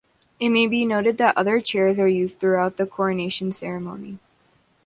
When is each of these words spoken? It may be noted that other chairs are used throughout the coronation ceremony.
It 0.39 0.49
may 0.49 0.65
be 0.65 0.83
noted 0.83 1.19
that 1.19 1.37
other 1.37 1.61
chairs 1.61 1.99
are 1.99 2.07
used 2.07 2.39
throughout 2.39 2.77
the 2.77 2.87
coronation 2.87 3.51
ceremony. 3.51 4.17